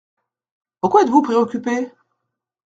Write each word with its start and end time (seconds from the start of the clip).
Pourquoi 0.79 1.03
êtes-vous 1.03 1.21
préoccupé? 1.21 1.91